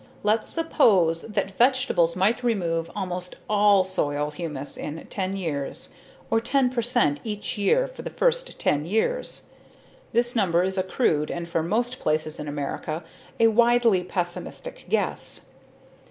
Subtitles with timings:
[0.23, 5.89] Let's suppose that vegetables might remove almost all soil humus in ten years,
[6.31, 9.49] or 10 percent each year for the first few years.
[10.11, 11.29] This number is a crude.
[11.29, 13.03] and for most places in America,
[13.39, 15.45] a wildly pessimistic guess.